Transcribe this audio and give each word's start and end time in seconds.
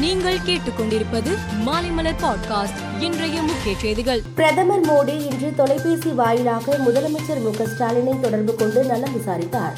நீங்கள் 0.00 0.38
கேட்டுக்கொண்டிருப்பது 0.46 1.30
மாலைமலர் 1.66 2.20
பாட்காஸ்ட் 2.22 2.78
இன்றைய 3.00 3.42
முக்கிய 3.42 3.76
செய்திகள். 3.78 4.22
பிரதமர் 4.34 4.80
மோடி 4.80 5.30
இன்று 5.30 5.52
தொலைபேசி 5.56 6.10
வாயிலாக 6.10 6.76
முதலமைச்சர் 6.76 7.40
மு 7.42 7.50
ஸ்டாலினை 7.50 8.20
தொடர்பு 8.20 8.54
கொண்டு 8.54 8.84
நலம் 8.84 9.12
விசாரித்தார். 9.12 9.74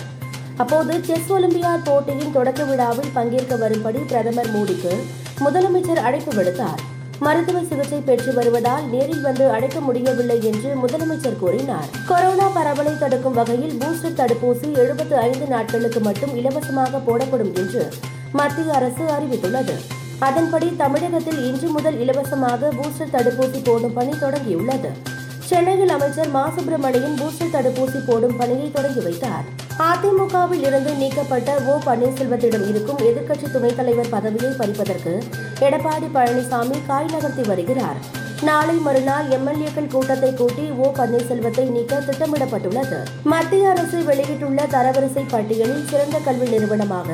அப்போது 0.57 1.05
செஸ் 1.05 1.33
ஒலிம்பியாட் 1.33 1.85
போட்டியின் 1.85 2.33
தொடக்க 2.33 2.65
விழாவில் 2.65 3.09
பங்கேற்க 3.13 3.57
வரும்படி 3.57 3.99
பிரதமர் 3.99 4.53
மோடிக்கு 4.57 4.95
முதலமைச்சர் 5.39 6.03
அழைப்பு 6.03 6.43
விடுத்தார். 6.43 6.81
மருத்துவ 7.19 7.63
சிகிச்சை 7.69 8.01
பெற்று 8.01 8.35
வருவதால் 8.35 8.89
நேரில் 8.89 9.21
வந்து 9.21 9.51
அழைக்க 9.51 9.81
முடியவில்லை 9.81 10.45
என்று 10.45 10.75
முதலமைச்சர் 10.87 11.39
கூறினார். 11.39 11.89
கொரோனா 12.07 12.49
பரவலை 12.49 12.99
தடுக்கும் 12.99 13.35
வகையில் 13.35 13.79
பூஸ்டர் 13.79 14.19
தடுப்பூசி 14.21 14.77
எழுபத்து 14.77 15.17
ஐந்து 15.17 15.47
நாட்களுக்கு 15.47 16.01
மட்டும் 16.01 16.37
இலவசமாக 16.37 16.99
போடப்படும் 16.99 17.55
என்று 17.55 17.89
மத்திய 18.33 18.73
அரசு 18.73 19.03
அறிவித்துள்ளது. 19.03 19.75
அதன்படி 20.23 20.77
தமிழகத்தில் 20.77 21.45
இன்று 21.47 21.69
முதல் 21.69 22.01
இலவசமாக 22.01 22.69
பூஸ்டர் 22.73 23.13
தடுப்பூசி 23.13 23.61
போடும் 23.65 23.93
பணி 23.93 24.11
தொடங்கியுள்ளது. 24.11 24.91
சென்னையில் 25.39 25.89
அமைச்சர் 25.89 26.29
மா. 26.29 26.51
சுப்பிரமணியன் 26.55 27.19
பூஸ்டர் 27.19 27.55
தடுப்பூசி 27.55 27.99
போடும் 28.07 28.37
பணியை 28.37 28.71
தொடங்கி 28.71 29.01
வைத்தார். 29.01 29.45
அதிமுகவில் 29.79 30.67
இருந்து 30.67 30.95
நீக்கப்பட்ட 30.95 31.57
ஓ. 31.67 31.79
பன்னீர்செல்வத்திடம் 31.87 32.69
இருக்கும் 32.69 32.99
எதிர்க்கட்சி 32.99 33.51
துணைத் 33.51 33.77
தலைவர் 33.77 34.09
பதவியை 34.09 34.53
பறிப்பதற்கு 34.59 35.23
எடப்பாடி 35.61 36.09
பழனிசாமி 36.15 36.87
காய் 36.87 37.11
நகர்த்தி 37.11 37.43
வருகிறார். 37.43 37.97
நாளை 38.43 38.75
மறுநாள் 38.75 39.27
எம்எல்ஏக்கள் 39.29 39.91
கூட்டத்தை 39.91 40.35
கூட்டி 40.35 40.71
ஓ. 40.71 40.93
பன்னீர்செல்வத்தை 40.93 41.71
நீக்க 41.71 42.01
திட்டமிடப்பட்டுள்ளது. 42.01 42.97
மத்திய 43.25 43.69
அரசு 43.69 44.05
வெளியிட்டுள்ள 44.05 44.67
தரவரிசை 44.67 45.25
பட்டியலில் 45.29 45.87
சிறந்த 45.89 46.19
கல்வி 46.19 46.49
நிறுவனமாக 46.49 47.07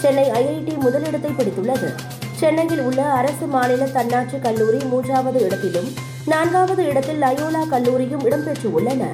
சென்னை 0.00 0.30
ஐஐடி 0.30 0.78
முதலிடத்தை 0.78 1.30
பிடித்துள்ளது. 1.30 1.94
சென்னையில் 2.40 2.80
உள்ள 2.80 3.00
அரசு 3.02 3.46
மாநில 3.46 3.84
தன்னாட்சி 3.84 4.38
கல்லூரி 4.38 4.80
மூன்றாவது 4.84 5.38
இடத்திலும் 5.40 5.88
நான்காவது 6.32 6.82
இடத்தில் 6.90 7.20
லயோலா 7.22 7.62
கல்லூரியும் 7.68 8.24
இடம்பெற்றுள்ளன. 8.28 9.04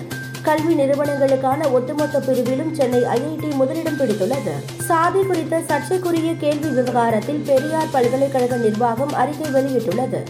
கல்வி 0.43 0.75
நிறுவனங்களுக்கான 0.81 1.71
ஒட்டுமொத்த 1.73 2.19
பிரிவிலும் 2.19 2.73
சென்னை 2.73 3.01
ஐஐடி 3.17 3.51
முதலிடம் 3.61 3.99
பிடித்துள்ளது. 3.99 4.55
சாதி 4.89 5.23
குறித்த 5.23 5.61
சர்ச்சைக்குரிய 5.69 6.33
கேள்வி 6.37 6.69
விவகாரத்தில் 6.69 7.41
பெரியார் 7.47 7.93
பல்கலைக்கழக 7.93 8.57
நிர்வாகம் 8.57 9.15
அறிக்கை 9.23 9.49
வெளியிட்டுள்ளது. 9.55 10.21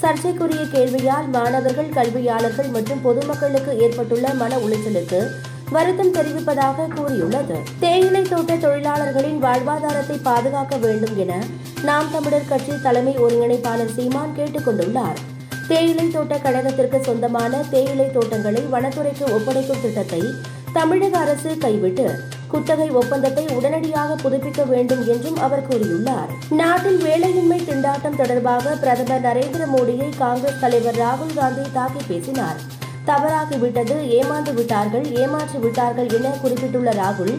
சர்ச்சைக்குரிய 0.00 0.64
கேள்வியால் 0.74 1.28
மாணவர்கள் 1.36 1.90
கல்வியாளர்கள் 1.98 2.70
மற்றும் 2.76 3.02
பொதுமக்களுக்கு 3.02 3.78
ஏற்பட்டுள்ள 3.78 4.34
மன 4.34 4.56
உளைச்சலுக்கு 4.56 5.20
வருத்தம் 5.70 6.12
தெரிவிப்பதாக 6.12 6.88
கூறியுள்ளது. 6.94 7.58
தேயிலை 7.78 8.22
தோட்ட 8.22 8.54
தொழிலாளர்களின் 8.54 9.42
வாழ்வாதாரத்தை 9.42 10.18
பாதுகாக்க 10.22 10.76
வேண்டும் 10.76 11.16
என 11.16 11.42
நாம் 11.82 12.10
தமிழர் 12.12 12.48
கட்சி 12.48 12.72
தலைமை 12.82 13.18
ஒருங்கிணைப்பாளர் 13.18 13.94
சீமான் 13.94 14.34
கேட்டுக் 14.34 14.68
கொண்டுள்ளார். 14.68 15.16
தேயிலை 15.68 16.10
தோட்ட 16.10 16.36
கழகத்திற்கு 16.36 17.00
சொந்தமான 17.00 17.62
தேயிலை 17.70 18.10
தோட்டங்களை 18.10 18.62
வனத்துறைக்கு 18.72 19.32
ஒப்படைக்கும் 19.32 19.80
திட்டத்தை 19.82 20.22
தமிழக 20.72 21.18
அரசு 21.18 21.56
கைவிட்டு 21.58 22.18
குத்தகை 22.48 22.90
ஒப்பந்தத்தை 22.90 23.46
உடனடியாக 23.46 24.28
புதுப்பிக்க 24.28 24.66
வேண்டும் 24.66 25.08
என்றும் 25.08 25.36
அவர் 25.36 25.68
கூறியுள்ளார். 25.68 26.30
நாட்டில் 26.50 27.02
வேலையின்மை 27.02 27.58
திண்டாட்டம் 27.58 28.16
தொடர்பாக 28.16 28.76
பிரதமர் 28.76 29.22
நரேந்திர 29.22 29.66
மோடியை 29.76 30.08
காங்கிரஸ் 30.18 30.60
தலைவர் 30.60 30.94
ராகுல் 30.94 31.34
காந்தி 31.34 31.62
தாக்கி 31.72 32.00
பேசினார். 32.08 32.56
தவறாகிவிட்டது 33.08 33.96
ஏமாந்து 34.18 34.52
விட்டார்கள் 34.54 35.06
ஏமாற்றி 35.22 35.58
விட்டார்கள் 35.58 36.08
என 36.16 36.28
குறிப்பிட்டுள்ள 36.42 36.90
ராகுல் 36.92 37.34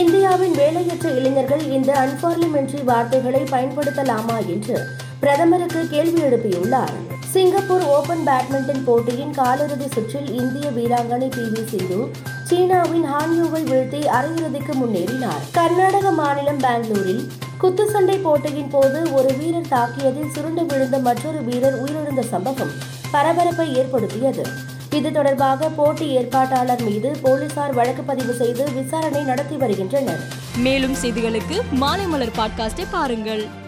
இந்தியாவின் 0.00 0.54
வேலையற்ற 0.60 1.08
இளைஞர்கள் 1.18 1.64
இந்த 1.76 1.90
அன்பார்லிமெண்ட்ரி 2.02 2.80
வார்த்தைகளை 2.84 3.42
பயன்படுத்தலாமா 3.50 4.36
என்று 4.54 4.76
பிரதமருக்கு 5.20 5.88
கேள்வி 5.88 6.20
எழுப்பியுள்ளார். 6.20 6.94
சிங்கப்பூர் 7.32 7.84
ஓபன் 7.96 8.24
பேட்மிண்டன் 8.26 8.82
போட்டியின் 8.84 9.32
காலிறுதி 9.38 9.86
சுற்றில் 9.94 10.28
இந்திய 10.40 10.66
வீராங்கனை 10.76 11.28
பி 11.36 11.44
வி 11.52 11.62
சிந்து 11.70 12.00
சீனாவின் 12.48 13.06
ஹான்யூவை 13.12 13.62
வீழ்த்தி 13.70 14.00
அரையிறுதிக்கு 14.16 14.74
முன்னேறினார். 14.80 15.42
கர்நாடக 15.58 16.10
மாநிலம் 16.20 16.60
பெங்களூரில் 16.66 17.24
குத்துச்சண்டை 17.62 18.16
போட்டியின் 18.22 18.70
போது 18.70 19.00
ஒரு 19.14 19.30
வீரர் 19.38 19.72
தாக்கியதில் 19.74 20.32
சுருண்டு 20.34 20.64
விழுந்த 20.66 20.98
மற்றொரு 20.98 21.40
வீரர் 21.48 21.80
உயிரிழந்த 21.82 22.24
சம்பவம் 22.34 22.72
பரபரப்பை 23.10 23.68
ஏற்படுத்தியது. 23.80 24.44
இது 24.94 25.12
தொடர்பாக 25.12 25.68
போட்டி 25.68 26.16
ஏற்பாட்டாளர் 26.18 26.84
மீது 26.84 27.16
போலீசார் 27.22 27.74
வழக்கு 27.74 28.02
பதிவு 28.02 28.34
செய்து 28.34 28.72
விசாரணை 28.72 29.22
நடத்தி 29.22 29.56
வருகின்றனர். 29.56 30.20
மேலும் 30.56 30.94
செய்திகளுக்கு 30.94 31.60
மாலைமலர் 31.80 32.32
பாட்காஸ்டை 32.38 32.86
பாருங்கள். 32.90 33.62